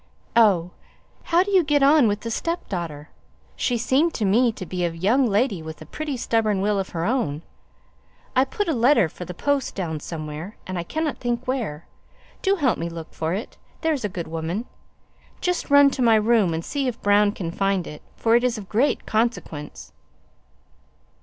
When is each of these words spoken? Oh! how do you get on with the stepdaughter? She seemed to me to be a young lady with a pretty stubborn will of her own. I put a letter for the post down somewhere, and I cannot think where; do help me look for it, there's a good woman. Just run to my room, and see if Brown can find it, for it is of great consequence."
Oh! 0.35 0.71
how 1.25 1.43
do 1.43 1.51
you 1.51 1.63
get 1.63 1.83
on 1.83 2.07
with 2.07 2.21
the 2.21 2.31
stepdaughter? 2.31 3.09
She 3.55 3.77
seemed 3.77 4.15
to 4.15 4.25
me 4.25 4.51
to 4.51 4.65
be 4.65 4.83
a 4.83 4.89
young 4.89 5.27
lady 5.27 5.61
with 5.61 5.79
a 5.79 5.85
pretty 5.85 6.17
stubborn 6.17 6.59
will 6.59 6.79
of 6.79 6.89
her 6.89 7.05
own. 7.05 7.43
I 8.35 8.45
put 8.45 8.67
a 8.67 8.73
letter 8.73 9.07
for 9.07 9.25
the 9.25 9.35
post 9.35 9.75
down 9.75 9.99
somewhere, 9.99 10.57
and 10.65 10.79
I 10.79 10.81
cannot 10.81 11.19
think 11.19 11.47
where; 11.47 11.85
do 12.41 12.55
help 12.55 12.79
me 12.79 12.89
look 12.89 13.13
for 13.13 13.35
it, 13.35 13.57
there's 13.81 14.03
a 14.03 14.09
good 14.09 14.27
woman. 14.27 14.65
Just 15.39 15.69
run 15.69 15.91
to 15.91 16.01
my 16.01 16.15
room, 16.15 16.51
and 16.51 16.65
see 16.65 16.87
if 16.87 16.99
Brown 17.03 17.31
can 17.31 17.51
find 17.51 17.85
it, 17.85 18.01
for 18.15 18.35
it 18.35 18.43
is 18.43 18.57
of 18.57 18.67
great 18.67 19.05
consequence." 19.05 19.93